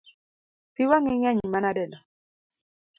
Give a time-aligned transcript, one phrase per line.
[0.73, 1.99] Pi wang’i ngeny manadeno?